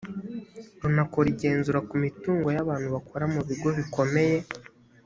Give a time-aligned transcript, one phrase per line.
[0.81, 4.37] runakora igenzura ku mitungo y’abantu bakora mu bigo bikomeye